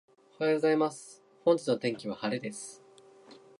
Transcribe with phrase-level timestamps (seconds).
[0.39, 2.81] おはようございます、今日の天気は晴れです。